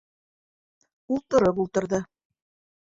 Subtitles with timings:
[1.15, 2.03] -Ул тороп ултырҙы.